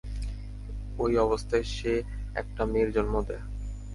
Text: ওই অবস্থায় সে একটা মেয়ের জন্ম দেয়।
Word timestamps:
ওই 0.97 1.13
অবস্থায় 1.17 1.65
সে 1.75 1.93
একটা 2.35 2.61
মেয়ের 2.65 2.89
জন্ম 2.91 3.15
দেয়। 3.21 3.43